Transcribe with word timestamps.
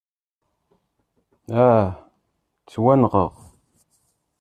Ah! 1.65 1.85
Ttwanɣeɣ! 2.65 3.31